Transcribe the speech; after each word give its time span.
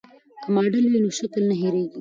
که 0.41 0.47
ماډل 0.55 0.85
وي 0.87 0.99
نو 1.03 1.09
شکل 1.19 1.41
نه 1.49 1.55
هېریږي. 1.61 1.89